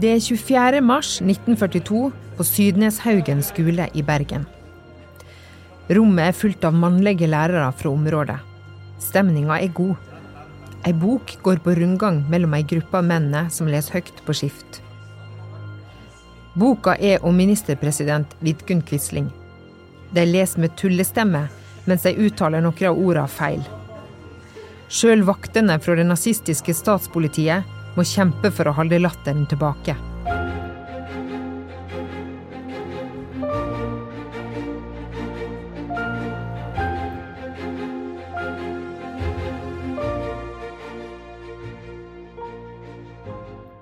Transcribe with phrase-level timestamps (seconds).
[0.00, 0.80] Det er 24.
[0.80, 1.98] mars 1942
[2.36, 4.46] på Sydneshaugen skole i Bergen.
[5.92, 8.38] Rommet er fullt av mannlige lærere fra området.
[9.02, 9.98] Stemninga er god.
[10.88, 14.78] Ei bok går på rundgang mellom ei gruppe av mennene som leser høyt på skift.
[16.56, 19.26] Boka er om ministerpresident Vidkun Quisling.
[20.16, 21.42] De leser med tullestemme
[21.84, 23.60] mens de uttaler noen av ordene feil.
[24.88, 29.96] Sjøl vaktene fra det nazistiske statspolitiet må kjempe for å holde latteren tilbake.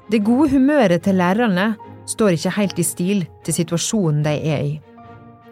[0.08, 1.74] Det gode humøret til lærerne
[2.08, 4.76] står ikke helt i stil til situasjonen de er i.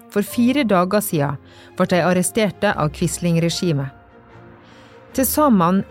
[0.09, 1.37] For fire dager siden
[1.77, 3.93] ble de arresterte av Quisling-regimet.
[5.13, 5.83] Til sammen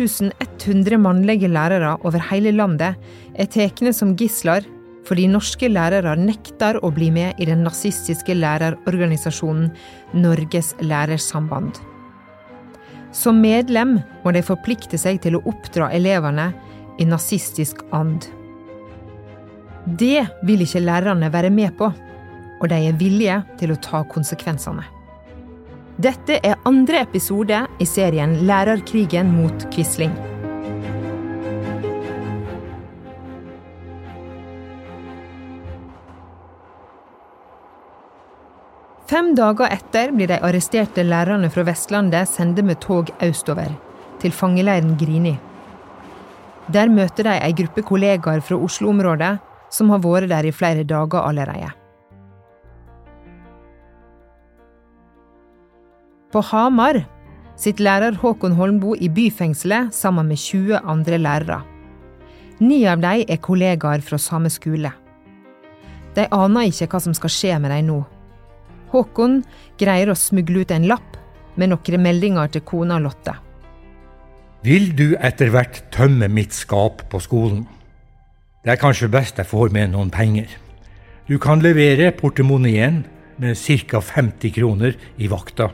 [0.00, 2.98] 1100 mannlige lærere over hele landet
[3.34, 4.66] er tatt som gisler
[5.04, 9.68] fordi norske lærere nekter å bli med i den nazistiske lærerorganisasjonen
[10.16, 11.76] Norges lærersamband.
[13.14, 16.48] Som medlem må de forplikte seg til å oppdra elevene
[16.98, 18.26] i nazistisk and.
[19.84, 21.90] Det vil ikke lærerne være med på,
[22.60, 24.86] og de er villige til å ta konsekvensene.
[25.94, 30.10] Dette er andre episode i serien Lærerkrigen mot Quisling.
[39.06, 43.70] Fem dager etter blir de arresterte lærerne fra Vestlandet sendt med tog østover,
[44.18, 45.36] til fangeleiren Grini.
[46.74, 49.36] Der møter de ei gruppe kollegaer fra Oslo-området
[49.70, 51.83] som har vært der i flere dager allerede.
[56.34, 57.04] På Hamar
[57.54, 61.60] sitter lærer Håkon Holmboe i byfengselet sammen med 20 andre lærere.
[62.58, 64.90] Ni av dem er kollegaer fra samme skole.
[66.14, 68.00] De aner ikke hva som skal skje med dem nå.
[68.90, 69.44] Håkon
[69.78, 71.14] greier å smugle ut en lapp
[71.54, 73.36] med noen meldinger til kona Lotte.
[74.66, 77.62] Vil du etter hvert tømme mitt skap på skolen?
[78.64, 80.50] Det er kanskje best jeg får med noen penger.
[81.30, 83.04] Du kan levere portemoneen
[83.38, 84.02] med ca.
[84.02, 85.70] 50 kroner i vakta.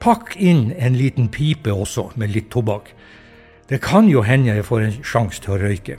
[0.00, 2.94] Pakk inn en liten pipe også, med litt tobakk.
[3.68, 5.98] Det kan jo hende jeg får en sjanse til å røyke.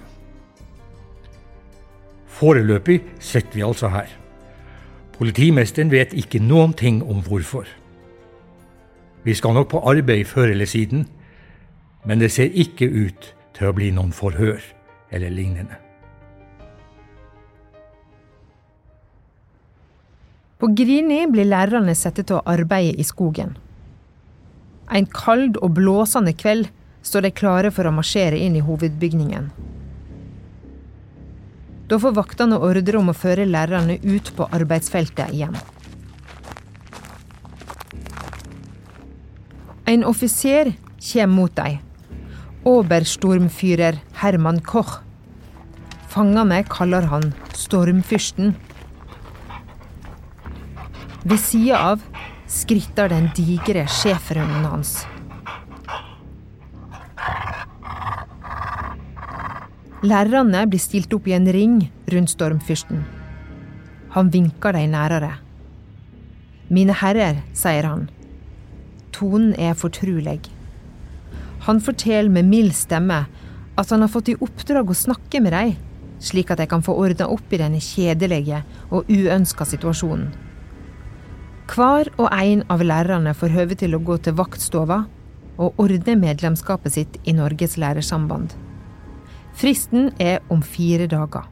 [2.41, 4.09] Foreløpig sitter vi altså her.
[5.13, 7.69] Politimesteren vet ikke noen ting om hvorfor.
[9.23, 11.05] Vi skal nok på arbeid før eller siden,
[12.05, 14.63] men det ser ikke ut til å bli noen forhør
[15.13, 15.77] eller lignende.
[20.57, 23.55] På Grini blir lærerne satt til å arbeide i skogen.
[24.91, 26.67] En kald og blåsende kveld
[27.07, 29.47] står de klare for å marsjere inn i hovedbygningen.
[31.91, 35.55] Da får vaktene ordre om å føre lærerne ut på arbeidsfeltet igjen.
[39.91, 41.79] En offiser kommer mot dem.
[42.67, 44.99] Oberstormfyrer Herman Koch.
[46.11, 48.53] Fangene kaller han Stormfyrsten.
[51.23, 52.10] Ved sida av
[52.51, 55.05] skritter den digre schæferhunden hans.
[60.03, 61.77] Lærerne blir stilt opp i en ring
[62.11, 63.05] rundt stormfyrsten.
[64.17, 65.37] Han vinker dem nærere.
[66.67, 68.09] Mine herrer, sier han.
[69.15, 70.41] Tonen er fortrulig.
[71.67, 73.25] Han forteller med mild stemme
[73.77, 75.75] at han har fått i oppdrag å snakke med dem,
[76.19, 80.50] slik at de kan få ordna opp i denne kjedelige og uønska situasjonen.
[81.71, 85.05] Hver og en av lærerne får høve til å gå til vaktstova
[85.61, 88.57] og ordne medlemskapet sitt i Norges lærersamband.
[89.55, 91.47] Fristen er om fire dager.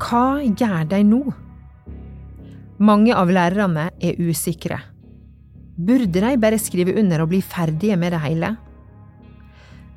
[0.00, 1.22] Hva gjør de nå?
[2.80, 4.80] Mange av lærerne er usikre.
[5.76, 8.56] Burde de bare skrive under og bli ferdige med det hele?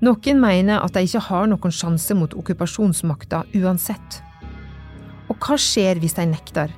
[0.05, 4.19] Noen mener at de ikke har noen sjanse mot okkupasjonsmakta uansett.
[5.27, 6.73] Og hva skjer hvis de nekter?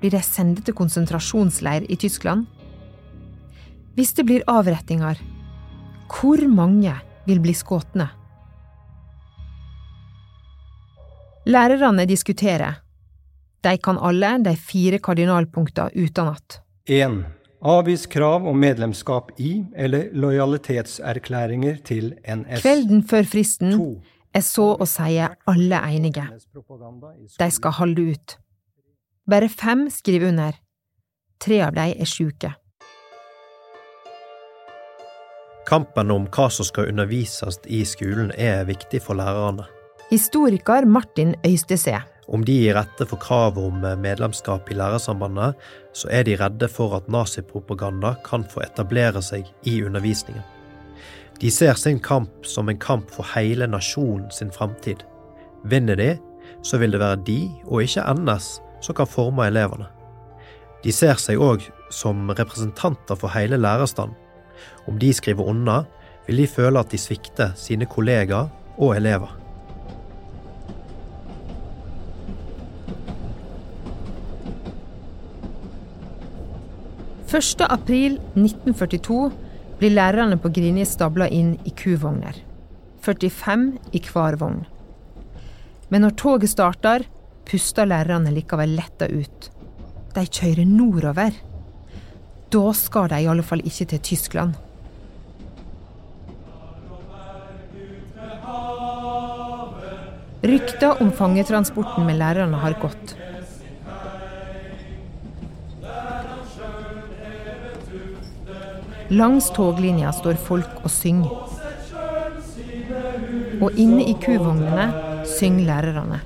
[0.00, 2.46] Blir de sendt til konsentrasjonsleir i Tyskland?
[3.94, 5.18] Hvis det blir avrettinger,
[6.08, 6.94] hvor mange
[7.28, 7.92] vil bli skutt?
[11.46, 12.80] Lærerne diskuterer.
[13.60, 16.62] De kan alle de fire kardinalpunktene utenat.
[16.88, 17.39] 1.
[17.60, 22.62] Avvis krav om medlemskap i eller lojalitetserklæringer til NS.
[22.62, 23.74] Kvelden før fristen
[24.32, 26.24] er så å si alle enige.
[27.36, 28.36] De skal holde ut.
[29.28, 30.56] Bare fem skriver under.
[31.40, 32.54] Tre av de er sjuke.
[35.68, 39.68] Kampen om hva som skal undervises i skolen er viktig for lærerne.
[40.10, 42.00] Historiker Martin Øystese.
[42.30, 45.58] Om de gir rette for kravet om medlemskap i Lærersambandet,
[45.92, 50.44] så er de redde for at nazipropaganda kan få etablere seg i undervisningen.
[51.40, 55.02] De ser sin kamp som en kamp for hele nasjonen sin framtid.
[55.64, 56.10] Vinner de,
[56.62, 59.88] så vil det være de, og ikke NS, som kan forme elevene.
[60.84, 64.14] De ser seg òg som representanter for hele lærerstanden.
[64.86, 65.82] Om de skriver unna,
[66.28, 69.39] vil de føle at de svikter sine kollegaer og elever.
[77.30, 79.28] Første april 1942
[79.78, 82.34] blir lærerne på Grini stabla inn i kuvogner.
[83.06, 84.64] 45 i hver vogn.
[85.94, 87.04] Men når toget starter,
[87.46, 89.46] puster lærerne likevel letta ut.
[90.16, 91.38] De kjører nordover.
[92.50, 94.58] Da skal de i alle fall ikke til Tyskland.
[100.50, 103.14] Rykta om fangetransporten med lærerne har gått.
[109.10, 111.30] Langs toglinja står folk og synger.
[113.60, 114.86] Og inne i kuvognene
[115.26, 116.20] synger lærerne.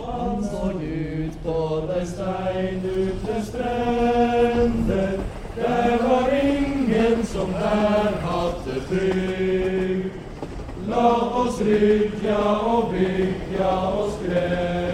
[0.00, 1.58] Han står ut på
[1.90, 5.12] dei steinutne strender.
[5.56, 10.10] Der var ingen som der hadde trygg.
[10.88, 11.10] La
[11.42, 13.68] oss rydja og bygja
[14.02, 14.91] oss grender,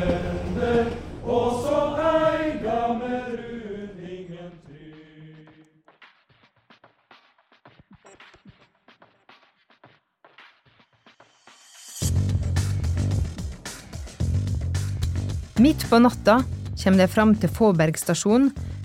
[15.58, 16.42] Midt på natta
[16.82, 18.44] kommer de fram til Fåberg stasjon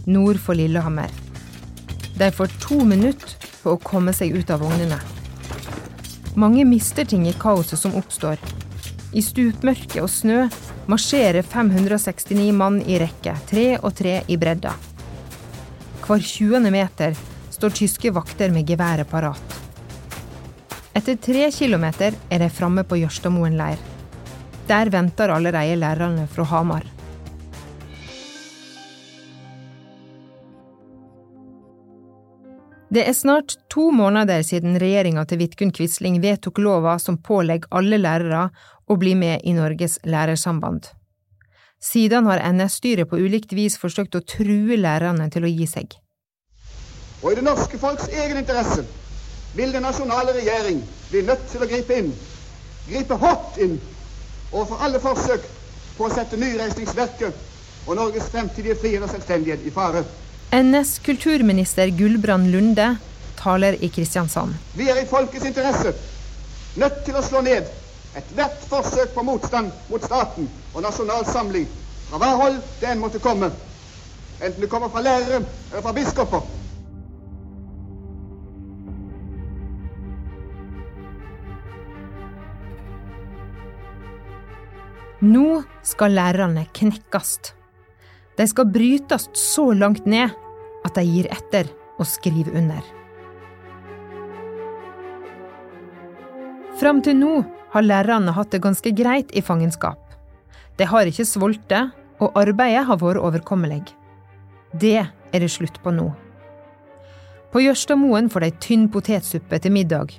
[0.09, 1.11] nord for Lillehammer.
[2.17, 4.97] De får to minutter på å komme seg ut av vognene.
[6.33, 8.41] Mange mister ting i kaoset som oppstår.
[9.13, 10.47] I stupmørke og snø
[10.89, 14.73] marsjerer 569 mann i rekke, tre og tre i bredda.
[16.01, 16.73] Hver 20.
[16.73, 17.13] meter
[17.53, 19.59] står tyske vakter med geværet parat.
[20.97, 23.92] Etter tre kilometer er de framme på Jørstadmoen leir.
[24.67, 26.83] Der venter allerede lærerne fra Hamar.
[32.93, 37.97] Det er snart to måneder siden regjeringa til Vidkun Quisling vedtok lova som pålegger alle
[37.97, 38.43] lærere
[38.87, 40.91] å bli med i Norges lærersamband.
[41.81, 45.97] Siden har NS-styret på ulikt vis forsøkt å true lærerne til å gi seg.
[47.23, 48.85] Og i det norske folks egen interesse
[49.57, 50.79] vil den nasjonale regjering
[51.09, 52.13] bli nødt til å gripe inn.
[52.87, 53.75] Gripe hardt inn
[54.53, 55.47] overfor alle forsøk
[55.97, 57.41] på å sette Nyreisningsverket
[57.87, 60.03] og Norges fremtidige frihet og selvstendighet i fare.
[60.53, 62.93] NS kulturminister Gulbrand Lunde
[63.37, 64.53] taler i Kristiansand.
[64.77, 65.95] Vi er i folkets interesse
[66.77, 67.69] nødt til å slå ned
[68.17, 71.65] ethvert forsøk på motstand mot staten og nasjonal samling,
[72.09, 73.49] fra hva hold det enn måtte komme.
[74.39, 75.41] Enten det kommer fra lærere
[75.71, 76.45] eller fra biskoper.
[85.23, 87.37] Nå skal lærerne knekkes.
[88.35, 90.33] De skal brytes så langt ned
[90.83, 92.81] at de gir etter og skriver under.
[96.81, 97.37] Fram til nå
[97.71, 100.01] har lærerne hatt det ganske greit i fangenskap.
[100.75, 103.83] De har ikke sultet, og arbeidet har vært overkommelig.
[104.75, 106.09] Det er det slutt på nå.
[107.53, 110.17] På Jørstadmoen får de tynn potetsuppe til middag.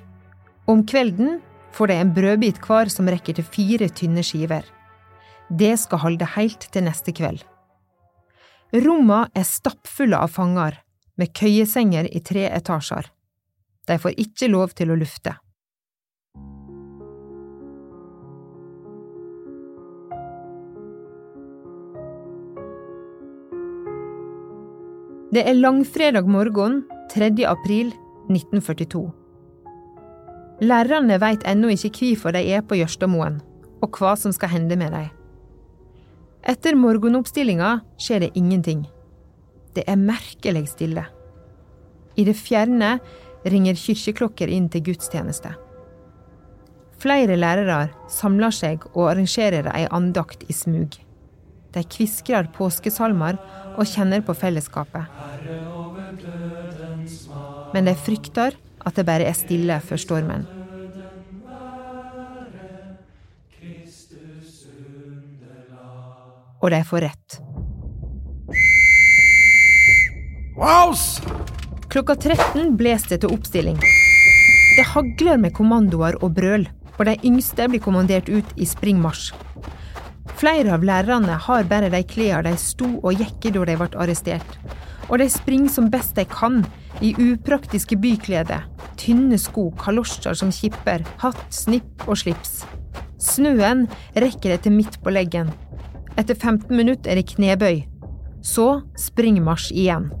[0.65, 1.41] Om kvelden
[1.75, 4.65] får de en brødbit hver som rekker til fire tynne skiver.
[5.49, 7.43] Det skal holde helt til neste kveld.
[8.73, 10.79] Rommene er stappfulle av fanger,
[11.15, 13.07] med køyesenger i tre etasjer.
[13.87, 15.35] De får ikke lov til å lufte.
[25.35, 27.29] Det er langfredag morgen 3.
[27.47, 27.93] april
[28.31, 29.03] 1942.
[30.63, 33.41] Lærerne veit ennå ikke hvorfor de er på Jørstadmoen,
[33.83, 35.24] og hva som skal hende med dem.
[36.45, 38.83] Etter morgenoppstillinga skjer det ingenting.
[39.73, 41.07] Det er merkelig stille.
[42.15, 42.99] I det fjerne
[43.49, 45.55] ringer kirkeklokker inn til gudstjeneste.
[47.01, 50.99] Flere lærere samler seg og arrangerer ei andakt i smug.
[51.73, 53.41] De kviskrer påskesalmer
[53.73, 55.09] og kjenner på fellesskapet.
[57.73, 58.53] Men de frykter
[58.85, 60.45] at det bare er stille før stormen.
[66.65, 67.35] Og de får rett.
[71.93, 73.77] Klokka 13 bles det til oppstilling.
[74.75, 76.65] Det hagler med kommandoer og brøl,
[76.97, 79.35] og de yngste blir kommandert ut i springmarsj.
[80.35, 83.87] Flere av lærerne har bare de klærne de sto og gikk i da de ble
[84.01, 84.57] arrestert.
[85.07, 86.63] Og de springer som best de kan,
[86.99, 88.57] i upraktiske byklede.
[88.97, 92.63] Tynne sko, kalosjer som kipper, hatt, snipp og slips.
[93.21, 95.53] Snøen rekker det til midt på leggen.
[96.15, 97.83] Etter 15 minutter er det knebøy.
[98.45, 100.11] Så springmarsj igjen.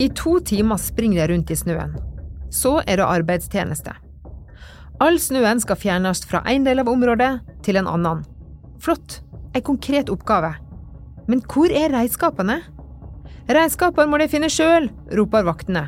[0.00, 1.94] I to timer springer de rundt i snøen.
[2.50, 3.94] Så er det arbeidstjeneste.
[5.00, 7.30] All snøen skal fjernes fra en del av området
[7.64, 8.24] til en annen.
[8.80, 9.20] Flott,
[9.54, 10.54] en konkret oppgave.
[11.28, 12.58] Men hvor er redskapene?
[13.50, 15.86] Redskaper må de finne sjøl, roper vaktene.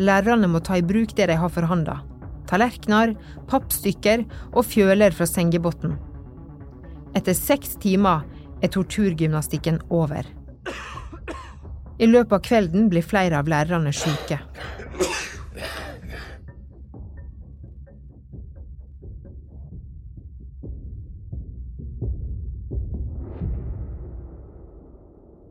[0.00, 2.09] Lærerne må ta i bruk det de har for.
[2.50, 3.14] Tallerkener,
[3.50, 5.94] pappstykker og fjøler fra sengebotn.
[7.14, 8.26] Etter seks timer
[8.60, 10.26] er torturgymnastikken over.
[12.00, 14.40] I løpet av kvelden blir flere av lærerne syke.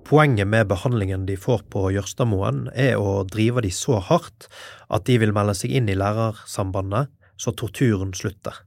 [0.10, 4.48] Poenget med behandlingen de får på Jørstadmoen, er å drive de så hardt
[4.90, 8.66] at de vil melde seg inn i lærersambandet, så torturen slutter.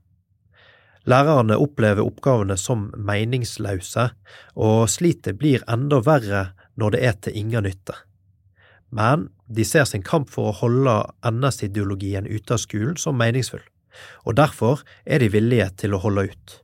[1.09, 4.07] Lærerne opplever oppgavene som meningsløse,
[4.55, 7.97] og slitet blir enda verre når det er til ingen nytte.
[8.95, 10.95] Men de ser sin kamp for å holde
[11.27, 13.65] NS-ideologien ute av skolen som meningsfull,
[14.25, 16.59] og derfor er de villige til å holde ut.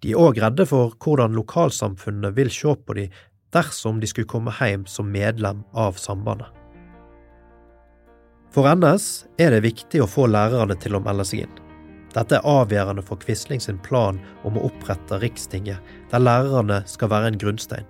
[0.00, 3.10] De er òg redde for hvordan lokalsamfunnet vil se på de
[3.54, 6.59] dersom de skulle komme hjem som medlem av sambandet.
[8.50, 11.58] For NS er det viktig å få lærerne til å melde seg inn.
[12.10, 15.78] Dette er avgjørende for Quisling sin plan om å opprette Rikstinget,
[16.10, 17.86] der lærerne skal være en grunnstein.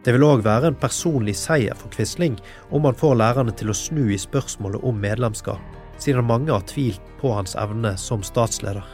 [0.00, 2.38] Det vil òg være en personlig seier for Quisling
[2.72, 5.60] om han får lærerne til å snu i spørsmålet om medlemskap,
[6.00, 8.86] siden mange har tvilt på hans evne som statsleder.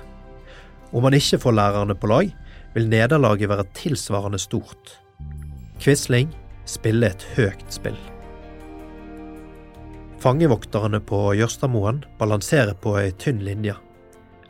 [0.90, 2.34] Om han ikke får lærerne på lag,
[2.74, 4.96] vil nederlaget være tilsvarende stort.
[5.78, 6.34] Quisling
[6.66, 8.15] spiller et høyt spill.
[10.26, 13.76] Fangevokterne på Jørstadmoen balanserer på ei tynn linje.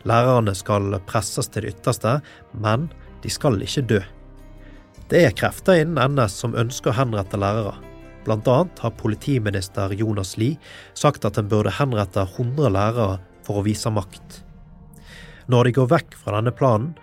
[0.09, 2.14] Lærerne skal presses til det ytterste,
[2.56, 2.87] men
[3.21, 3.99] de skal ikke dø.
[5.12, 7.75] Det er krefter innen NS som ønsker å henrette lærere.
[8.25, 10.56] Blant annet har politiminister Jonas Lie
[10.97, 14.40] sagt at en burde henrette 100 lærere for å vise makt.
[15.52, 16.95] Når de går vekk fra denne planen,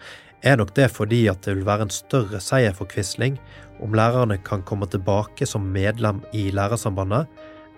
[0.41, 3.37] er nok det fordi at det vil være en større seier for Quisling
[3.85, 7.29] om lærerne kan komme tilbake som medlem i Lærersambandet,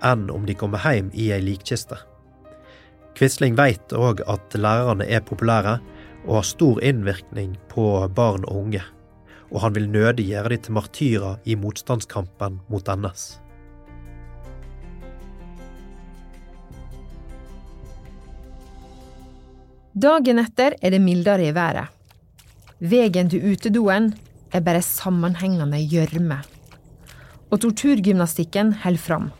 [0.05, 1.97] enn om de kommer hjem i ei likkiste.
[3.15, 5.79] Quisling vet òg at lærerne er populære
[6.25, 8.83] og har stor innvirkning på barn og unge,
[9.53, 13.39] og han vil nødig gjøre de til martyrer i motstandskampen mot NS.
[19.95, 21.88] Dagen etter er det mildere i været.
[22.83, 24.09] Veien til utedoen
[24.51, 26.41] er bare sammenhengende gjørme.
[27.47, 29.31] Og torturgymnastikken holder fram.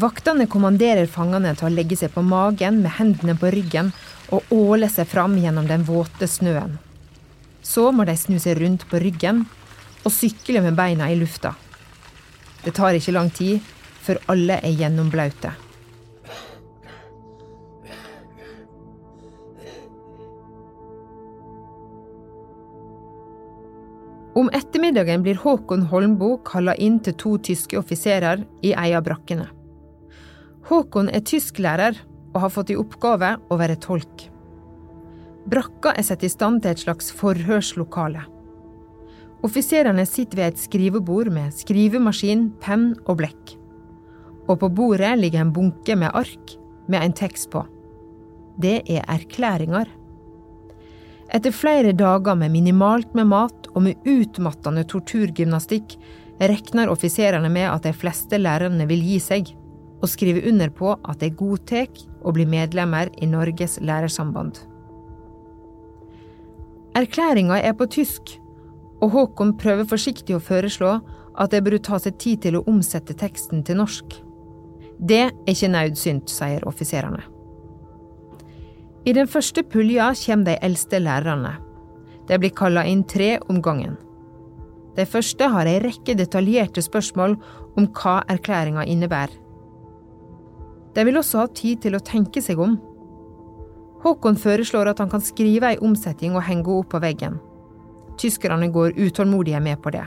[0.00, 3.90] Vaktene kommanderer fangene til å legge seg på magen med hendene på ryggen
[4.32, 6.78] og åle seg fram gjennom den våte snøen.
[7.60, 9.44] Så må de snu seg rundt på ryggen
[10.00, 11.52] og sykle med beina i lufta.
[12.64, 13.60] Det tar ikke lang tid
[14.02, 15.52] før alle er gjennomblaute.
[24.32, 29.52] Om ettermiddagen blir Håkon Holmboe kalla inn til to tyske offiserer i ei av brakkene.
[30.68, 31.96] Håkon er tysklærer
[32.32, 34.28] og har fått i oppgave å være tolk.
[35.50, 38.22] Brakka er satt i stand til et slags forhørslokale.
[39.42, 43.56] Offiserene sitter ved et skrivebord med skrivemaskin, penn og blekk.
[44.46, 46.54] Og på bordet ligger en bunke med ark
[46.86, 47.64] med en tekst på.
[48.62, 49.90] Det er erklæringer.
[51.32, 55.96] Etter flere dager med minimalt med mat og med utmattende torturgymnastikk
[56.38, 59.50] regner offiserene med at de fleste lærerne vil gi seg,
[60.02, 61.88] og skrive under på at de godtar
[62.22, 64.58] å bli medlemmer i Norges lærersamband.
[66.98, 68.34] Erklæringa er på tysk,
[69.02, 70.98] og Håkon prøver forsiktig å foreslå
[71.40, 74.18] at det burde ta seg tid til å omsette teksten til norsk.
[75.00, 77.22] Det er ikke nødsynt, sier offiserene.
[79.08, 81.56] I den første pulja kommer de eldste lærerne.
[82.28, 83.96] De blir kalla inn tre om gangen.
[84.94, 87.34] De første har ei rekke detaljerte spørsmål
[87.80, 89.41] om hva erklæringa innebærer.
[90.94, 92.76] De vil også ha tid til å tenke seg om.
[94.02, 97.38] Håkon foreslår at han kan skrive ei omsetning og henge opp på veggen.
[98.20, 100.04] Tyskerne går utålmodige med på det.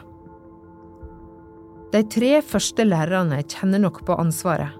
[1.95, 4.73] De tre første lærerne kjenner nok på ansvaret.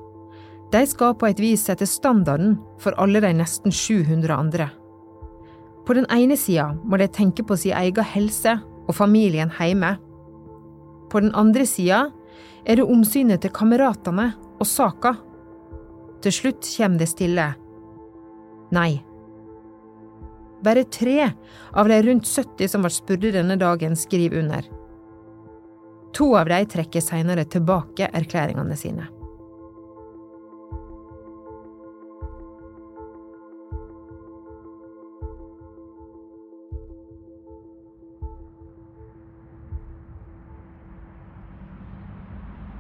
[0.74, 4.68] De skal på et vis sette standarden for alle de nesten 700 andre.
[5.86, 9.94] På den ene sida må de tenke på sin egen helse og familien hjemme.
[11.10, 12.10] På den andre sida
[12.66, 15.14] er det omsynet til kameratene og saka.
[16.26, 17.44] Til slutt kommer det stille.
[18.74, 18.96] Nei.
[20.66, 21.28] Bare tre
[21.78, 24.66] av de rundt 70 som ble spurte denne dagen, skriver under.
[26.18, 29.06] To av de trekker senere tilbake erklæringene sine.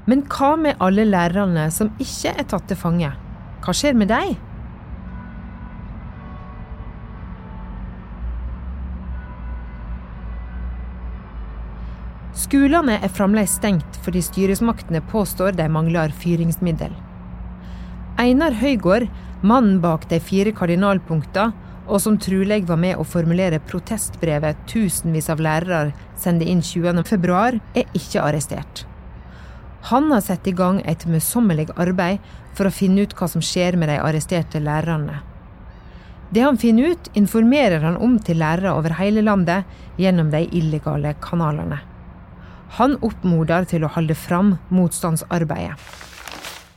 [0.09, 3.13] Men hva med alle lærerne som ikke er tatt til fange?
[3.65, 4.35] Hva skjer med deg?
[12.35, 16.93] Skolene er fremdeles stengt fordi styresmaktene påstår de mangler fyringsmiddel.
[18.21, 19.07] Einar Høygård,
[19.41, 21.55] mannen bak de fire kardinalpunktene,
[21.85, 27.97] og som trolig var med å formulere protestbrevet tusenvis av lærere sendte inn 20.2, er
[27.97, 28.85] ikke arrestert.
[29.91, 32.23] Han har satt i gang et møysommelig arbeid
[32.57, 35.19] for å finne ut hva som skjer med de arresterte lærerne.
[36.33, 39.69] Det han finner ut, informerer han om til lærere over hele landet
[40.01, 41.83] gjennom de illegale kanalene.
[42.79, 45.77] Han oppmoder til å holde fram motstandsarbeidet.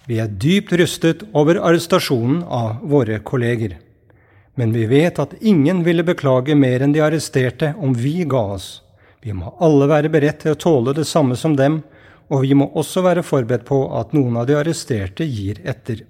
[0.09, 3.79] Vi er dypt rystet over arrestasjonen av våre kolleger.
[4.57, 8.69] Men vi vet at ingen ville beklage mer enn de arresterte om vi ga oss.
[9.25, 11.83] Vi må alle være beredt til å tåle det samme som dem,
[12.29, 16.05] og vi må også være forberedt på at noen av de arresterte gir etter.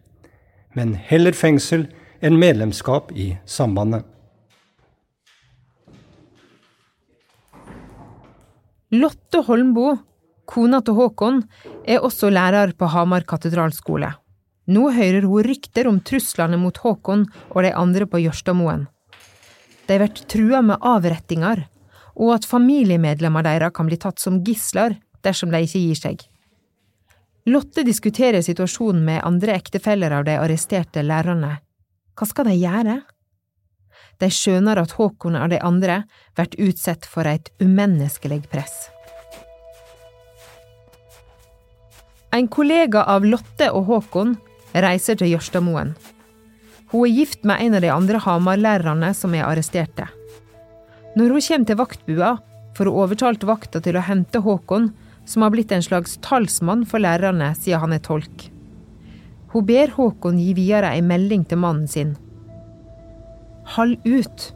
[0.75, 1.87] Men heller fengsel
[2.25, 4.05] enn medlemskap i sambandet.
[8.89, 9.99] Lotte Holmboe,
[10.49, 11.43] kona til Håkon,
[11.85, 14.15] er også lærer på Hamar katedralskole.
[14.69, 18.87] Nå hører hun rykter om truslene mot Håkon og de andre på Jørstadmoen.
[19.89, 21.67] De blir trua med avrettinger,
[22.19, 24.97] og at familiemedlemmer deres kan bli tatt som gisler
[25.28, 26.26] dersom de ikke gir seg.
[27.49, 31.54] Lotte diskuterer situasjonen med andre ektefeller av de arresterte lærerne.
[32.19, 32.99] Hva skal de gjøre?
[34.19, 36.02] De skjønner at Håkon og de andre
[36.36, 38.88] blir utsatt for et umenneskelig press.
[42.34, 44.34] En kollega av Lotte og Håkon
[44.75, 45.95] reiser til Jørstadmoen.
[46.93, 50.08] Hun er gift med en av de andre Hamar-lærerne som er arresterte.
[51.17, 52.30] Når hun kommer til vaktbua,
[52.76, 54.91] får hun overtalt vakta til å hente Håkon
[55.28, 58.49] som har blitt en slags talsmann for lærerne siden han er tolk.
[59.52, 62.17] Hun ber Håkon gi videre ei melding til mannen sin.
[63.76, 64.52] Hold ut!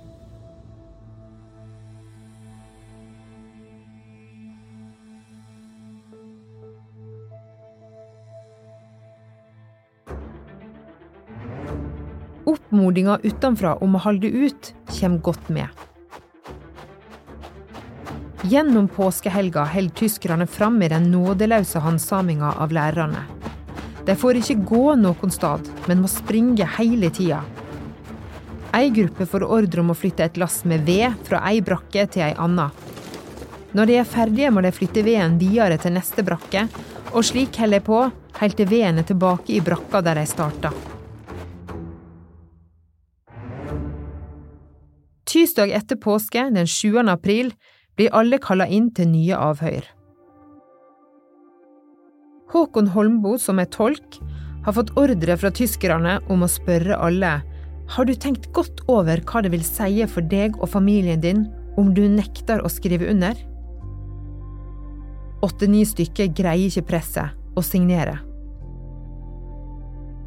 [12.49, 15.92] Oppmodinga utenfra om å holde ut kommer godt med.
[18.43, 23.23] Gjennom påskehelga holder tyskerne fram med den nådeløse handsaminga av lærerne.
[24.07, 27.45] De får ikke gå noen sted, men må springe hele tida.
[28.75, 32.25] Ei gruppe får ordre om å flytte et lass med ved fra ei brakke til
[32.27, 32.73] ei anna.
[33.79, 36.65] Når de er ferdige, må de flytte veden videre til neste brakke,
[37.13, 38.01] og slik holder de på
[38.41, 40.73] helt til veden er tilbake i brakka der de starta.
[45.31, 47.07] Tirsdag etter påske, den 7.
[47.09, 47.55] april,
[47.97, 49.85] blir alle kalla inn til nye avhør.
[52.53, 54.19] Håkon Holmboe, som er tolk,
[54.67, 57.41] har fått ordre fra tyskerne om å spørre alle
[57.93, 61.47] har du tenkt godt over hva det vil si for deg og familien din
[61.81, 63.37] om du nekter å skrive under?
[65.43, 68.23] Åtte-ni stykker greier ikke presset og signerer.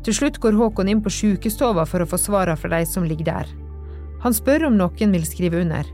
[0.05, 3.31] Til slutt går Håkon inn på sjukestova for å få svarene fra de som ligger
[3.31, 3.53] der.
[4.21, 5.87] Han spør om noen vil skrive under.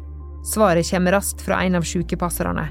[0.43, 2.67] Svaret kommer raskt fra en av sykepasserne.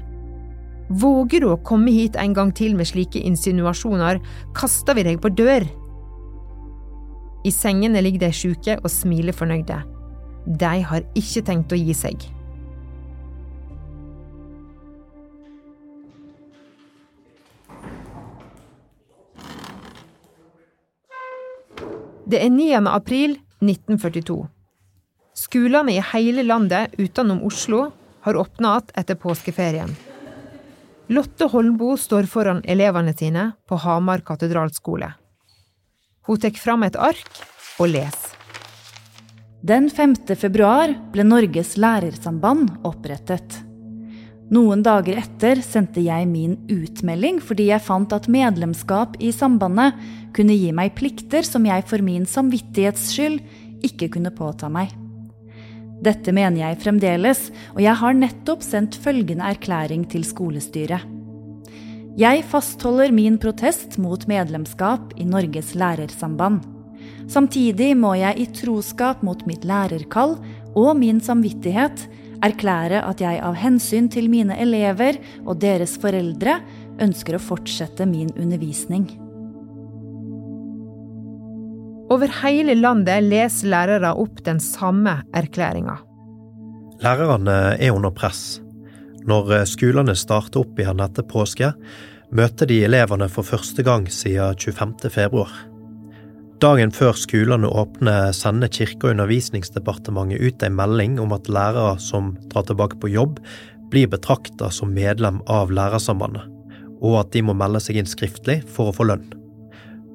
[0.91, 4.19] Våger du å komme hit en gang til med slike insinuasjoner,
[4.57, 5.63] kaster vi deg på dør!
[7.47, 9.79] I sengene ligger de syke og smiler fornøyde.
[10.45, 12.27] De har ikke tenkt å gi seg.
[22.31, 22.87] Det er 9.
[22.87, 24.60] april 1942.
[25.41, 27.87] Skolene i hele landet utenom Oslo
[28.21, 29.95] har åpna igjen etter påskeferien.
[31.11, 35.09] Lotte Holmboe står foran elevene sine på Hamar katedralskole.
[36.27, 37.41] Hun tar fram et ark
[37.79, 38.37] og leser.
[39.61, 40.15] Den 5.
[40.37, 43.59] februar ble Norges lærersamband opprettet.
[44.51, 49.97] Noen dager etter sendte jeg min utmelding fordi jeg fant at medlemskap i sambandet
[50.37, 53.39] kunne gi meg plikter som jeg for min samvittighets skyld
[53.85, 55.00] ikke kunne påta meg.
[56.01, 61.05] Dette mener jeg fremdeles, og jeg har nettopp sendt følgende erklæring til skolestyret.
[62.19, 66.65] Jeg fastholder min protest mot medlemskap i Norges lærersamband.
[67.31, 70.35] Samtidig må jeg i troskap mot mitt lærerkall
[70.75, 72.07] og min samvittighet
[72.43, 76.59] erklære at jeg av hensyn til mine elever og deres foreldre
[77.01, 79.20] ønsker å fortsette min undervisning.
[82.11, 85.95] Over hele landet leser lærere opp den samme erklæringa.
[87.01, 88.59] Lærerne er under press.
[89.27, 91.71] Når skolene starter opp igjen etter påske,
[92.35, 95.11] møter de elevene for første gang siden 25.
[95.13, 95.51] februar.
[96.61, 102.35] Dagen før skolene åpner, sender Kirke- og undervisningsdepartementet ut en melding om at lærere som
[102.51, 103.39] drar tilbake på jobb,
[103.89, 106.43] blir betrakta som medlem av Lærersambandet,
[107.01, 109.40] og at de må melde seg inn skriftlig for å få lønn.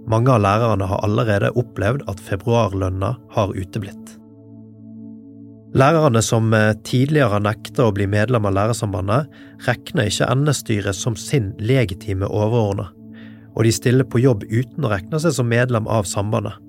[0.07, 4.13] Mange av lærerne har allerede opplevd at februarlønna har uteblitt.
[5.77, 6.55] Lærerne som
[6.87, 9.27] tidligere har nekta å bli medlem av Lærersambandet,
[9.67, 12.93] regner ikke NS-styret som sin legitime overordna
[13.57, 16.61] og de stiller på jobb uten å regne seg som medlem av sambandet.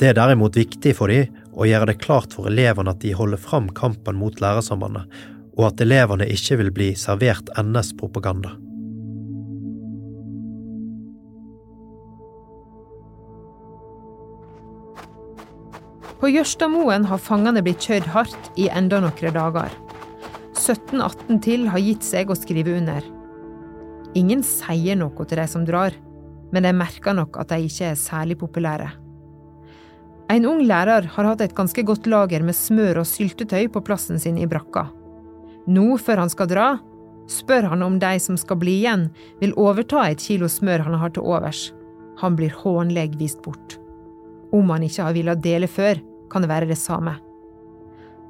[0.00, 3.40] Det er derimot viktig for dem å gjøre det klart for elevene at de holder
[3.40, 5.04] fram kampen mot lærersambandet,
[5.60, 8.54] og at elevene ikke vil bli servert NS-propaganda.
[16.20, 19.72] På Jørstadmoen har fangene blitt kjørt hardt i enda noen dager.
[20.52, 23.06] 17-18 til har gitt seg å skrive under.
[24.18, 25.96] Ingen sier noe til de som drar,
[26.52, 28.90] men de merker nok at de ikke er særlig populære.
[30.30, 34.20] En ung lærer har hatt et ganske godt lager med smør og syltetøy på plassen
[34.20, 34.90] sin i brakka.
[35.72, 36.68] Nå, før han skal dra,
[37.32, 39.08] spør han om de som skal bli igjen,
[39.40, 41.70] vil overta et kilo smør han har til overs.
[42.20, 43.78] Han blir hånlig vist bort.
[44.52, 47.16] Om han ikke har villet dele før, kan det være det samme.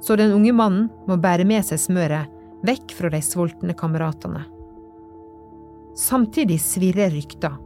[0.01, 2.31] Så den unge mannen må bære med seg smøret
[2.65, 4.43] vekk fra de sultne kameratene.
[5.97, 7.57] Samtidig svirrer rykter.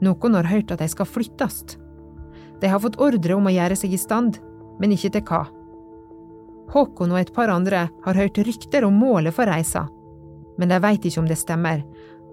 [0.00, 1.64] Noen har hørt at de skal flyttes.
[2.60, 4.38] De har fått ordre om å gjøre seg i stand,
[4.80, 5.42] men ikke til hva.
[6.70, 9.88] Håkon og et par andre har hørt rykter om målet for reisa,
[10.60, 11.82] men de veit ikke om det stemmer,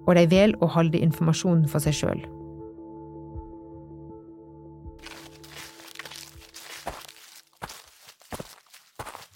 [0.06, 2.22] og de velger å holde informasjonen for seg sjøl.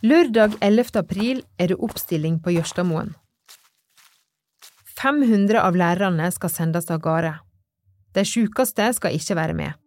[0.01, 0.97] Lørdag 11.
[0.97, 3.11] april er det oppstilling på Jørstadmoen.
[4.97, 7.35] 500 av lærerne skal sendes av gårde.
[8.17, 9.77] De sykeste skal ikke være med.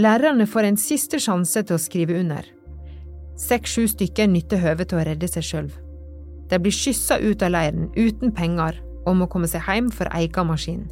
[0.00, 2.48] Lærerne får en siste sjanse til å skrive under.
[3.36, 5.70] Seks–sju stykker nytter høvet til å redde seg sjøl.
[6.48, 10.48] De blir skyssa ut av leiren uten penger og må komme seg hjem for egen
[10.48, 10.86] maskin.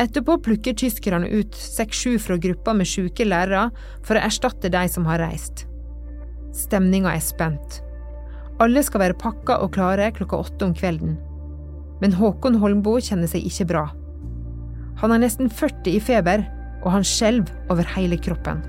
[0.00, 3.66] Etterpå plukker tyskerne ut seks–sju fra gruppa med syke lærere
[4.06, 5.66] for å erstatte de som har reist.
[6.56, 7.82] Stemninga er spent.
[8.60, 11.18] Alle skal være pakka og klare klokka åtte om kvelden.
[12.00, 13.84] Men Håkon Holmboe kjenner seg ikke bra.
[15.02, 16.46] Han er nesten 40 i feber,
[16.80, 18.64] og han skjelver over hele kroppen.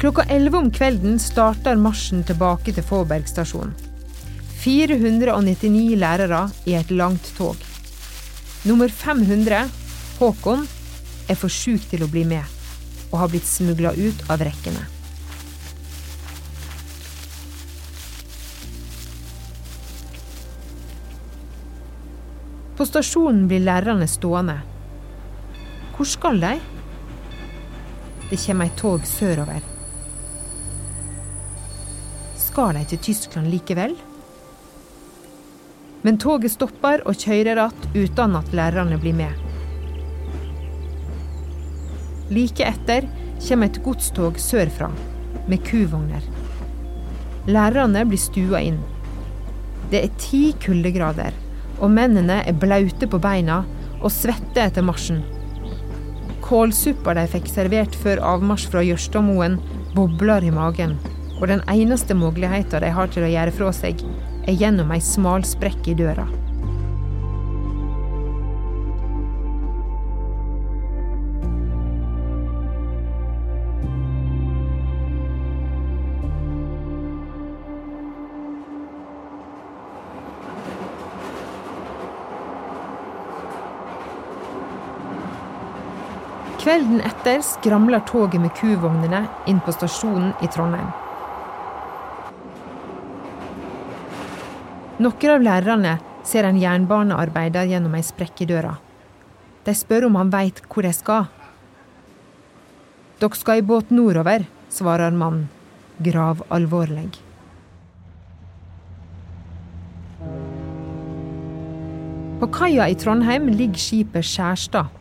[0.00, 3.74] Klokka elleve om kvelden starter marsjen tilbake til Fåberg stasjon.
[4.62, 7.58] 499 lærere i et langt tog.
[8.64, 9.66] Nummer 500,
[10.16, 10.62] Håkon,
[11.28, 12.48] er for sjuk til å bli med,
[13.10, 14.86] og har blitt smugla ut av rekkene.
[22.78, 24.56] På stasjonen blir lærerne stående.
[25.92, 26.54] Hvor skal de?
[28.30, 29.79] Det kommer et tog sørover.
[32.50, 33.92] Skal de til Tyskland likevel?
[36.02, 39.36] Men toget stopper og kjører igjen uten at lærerne blir med.
[42.34, 43.06] Like etter
[43.44, 44.88] kommer et godstog sørfra,
[45.46, 46.26] med kuvogner.
[47.46, 48.82] Lærerne blir stua inn.
[49.92, 51.36] Det er ti kuldegrader,
[51.78, 53.60] og mennene er blaute på beina
[54.00, 55.22] og svetter etter marsjen.
[56.42, 59.60] Kålsuppa de fikk servert før avmarsj fra Jørstadmoen,
[59.94, 60.98] bobler i magen,
[61.40, 64.04] og den eneste muligheten de har til å gjøre fra seg,
[64.44, 66.28] er gjennom ei smal sprekk i døra.
[86.60, 90.90] Kvelden etter skramler toget med kuvognene inn på stasjonen i Trondheim.
[95.00, 95.94] Noen av lærerne
[96.28, 98.74] ser en jernbanearbeider gjennom ei sprekk i døra.
[99.64, 101.30] De spør om han veit hvor de skal.
[103.20, 105.46] Dere skal i båt nordover, svarer mannen,
[106.04, 107.08] gravalvorlig.
[112.40, 114.92] På kaia i Trondheim ligger skipet Skjærstad.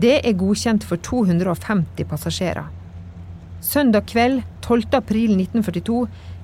[0.00, 2.72] Det er godkjent for 250 passasjerer.
[3.64, 4.88] Søndag kveld 12.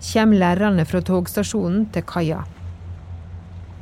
[0.00, 2.44] april 1942 kommer lærerne fra togstasjonen til kaia.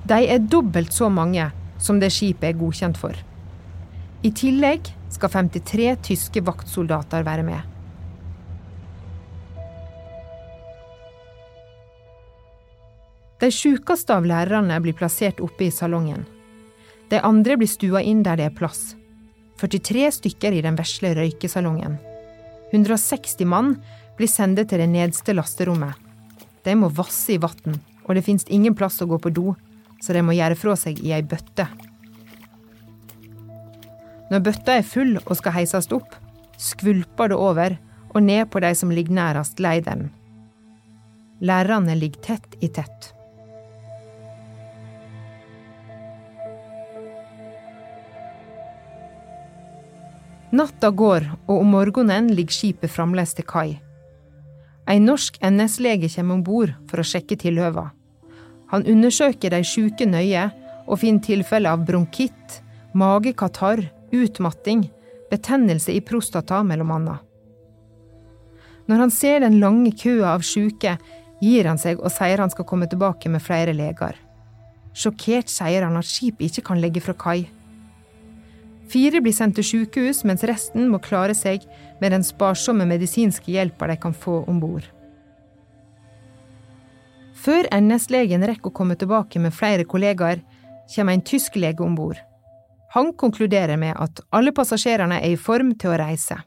[0.08, 3.14] De er dobbelt så mange som det skipet er godkjent for.
[4.22, 7.60] I tillegg skal 53 tyske vaktsoldater være med.
[13.38, 16.26] De sjukeste av lærerne blir plassert oppe i salongen.
[17.10, 18.96] De andre blir stua inn der det er plass.
[19.62, 21.96] 43 stykker i den vesle røykesalongen.
[22.72, 23.76] 160 mann
[24.18, 26.07] blir sendt til det nedste lasterommet.
[26.68, 29.54] De må vasse i vann, og det fins ingen plass å gå på do,
[30.04, 31.64] så de må gjøre fra seg i ei bøtte.
[34.28, 36.12] Når bøtta er full og skal heises opp,
[36.60, 37.78] skvulper det over
[38.12, 40.10] og ned på de som ligger nærest leideren.
[41.40, 43.14] Lærerne ligger tett i tett.
[50.52, 53.68] Natta går, og om morgenen ligger skipet fremdeles til kai.
[54.88, 57.90] En norsk NS-lege kommer om bord for å sjekke tilhøva.
[58.72, 60.48] Han undersøker de sjuke nøye
[60.88, 62.60] og finner tilfeller av bronkitt,
[62.96, 63.84] magekatarr,
[64.16, 64.86] utmatting,
[65.28, 67.24] betennelse i prostata, mellom annet.
[68.88, 70.96] Når han ser den lange køa av sjuke,
[71.44, 74.16] gir han seg og sier han skal komme tilbake med flere leger.
[74.96, 77.42] Sjokkert sier han at skipet ikke kan legge fra kai.
[78.88, 81.66] Fire blir sendt til sykehus, mens resten må klare seg
[82.00, 84.86] med den sparsomme medisinske hjelpa de kan få om bord.
[87.38, 90.40] Før NS-legen rekker å komme tilbake med flere kollegaer,
[90.94, 92.16] kommer en tysk lege om bord.
[92.96, 96.38] Han konkluderer med at alle passasjerene er i form til å reise.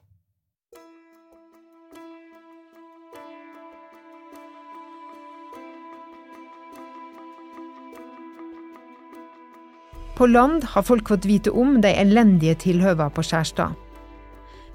[10.21, 13.71] På land har folk fått vite om de elendige tilhøva på Skjærstad.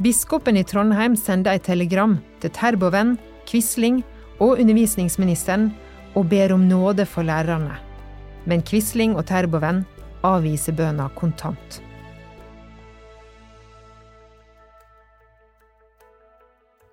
[0.02, 3.12] Biskopen i Trondheim sender et telegram til Terboven,
[3.46, 4.00] Quisling
[4.40, 5.68] og undervisningsministeren
[6.18, 7.78] og ber om nåde for lærerne.
[8.42, 9.84] Men Quisling og Terboven
[10.26, 11.78] avviser bønna kontant.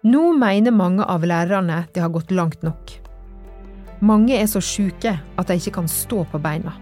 [0.05, 2.99] Nå mener mange av lærerne det har gått langt nok.
[4.05, 6.77] Mange er så sjuke at de ikke kan stå på beina.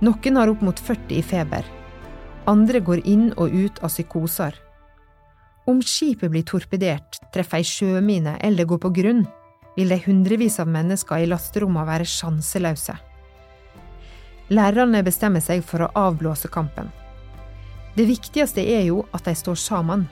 [0.00, 1.66] Noen har opp mot 40 i feber.
[2.48, 4.54] Andre går inn og ut av psykoser.
[5.68, 9.26] Om skipet blir torpedert, treffer ei sjømine eller går på grunn,
[9.76, 12.96] vil de hundrevis av mennesker i lasterommene være sjanseløse.
[14.50, 16.88] Lærerne bestemmer seg for å avblåse kampen.
[17.94, 20.06] Det viktigste er jo at de står sammen.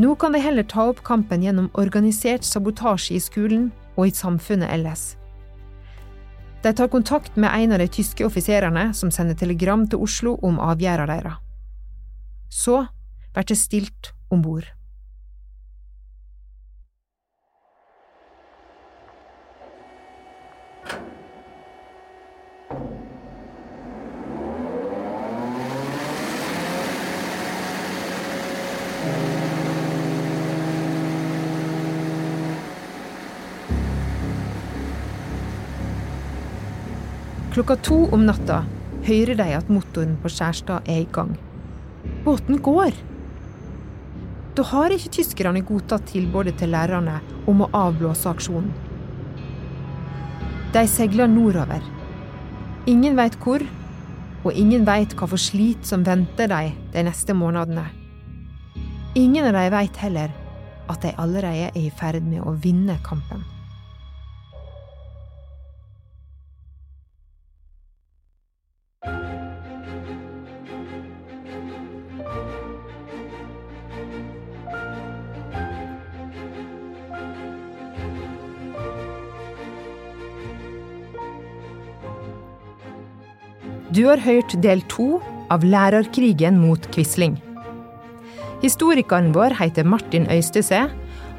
[0.00, 4.72] Nå kan de heller ta opp kampen gjennom organisert sabotasje i skolen og i samfunnet
[4.74, 5.12] ellers.
[6.64, 10.56] De tar kontakt med en av de tyske offiserene som sender telegram til Oslo om
[10.64, 11.36] avgjørelsen deres.
[12.48, 12.78] Så
[13.34, 14.64] blir det stilt om bord.
[37.54, 38.64] Klokka to om natta
[39.06, 41.36] hører de at motoren på Skjærstad er i gang.
[42.24, 42.96] Båten går!
[44.58, 48.74] Da har ikke tyskerne godtatt tilbudet til lærerne om å avblåse aksjonen.
[50.74, 51.86] De seiler nordover.
[52.90, 53.62] Ingen veit hvor,
[54.42, 57.86] og ingen veit hva for slit som venter dem de neste månedene.
[59.14, 60.34] Ingen av dem veit heller
[60.90, 63.46] at de allerede er i ferd med å vinne kampen.
[83.94, 85.20] Du har hørt del to
[85.54, 87.36] av Lærerkrigen mot Quisling.
[88.64, 90.80] Historikeren vår heter Martin Øystese,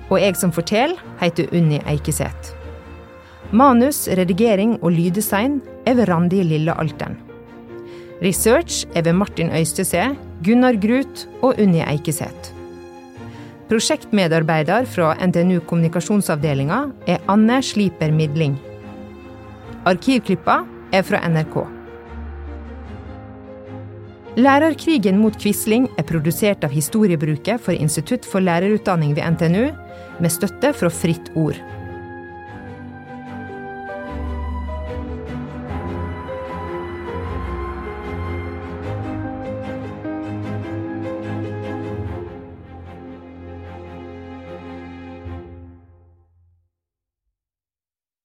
[0.07, 2.53] og jeg som forteller, heter Unni Eikeseth.
[3.51, 7.19] Manus, redigering og lyddesign er ved Randi Lille Alten.
[8.23, 10.15] Research er ved Martin Øystese,
[10.45, 12.55] Gunnar Grut og Unni Eikeseth.
[13.67, 18.55] Prosjektmedarbeider fra NTNU kommunikasjonsavdelinga er Anne Sliper Midling.
[19.85, 20.61] Arkivklippa
[20.93, 21.74] er fra NRK.
[24.35, 29.69] Lærerkrigen mot Quisling er produsert av Historiebruket for Institutt for lærerutdanning ved NTNU,
[30.19, 31.55] med støtte fra Fritt Ord.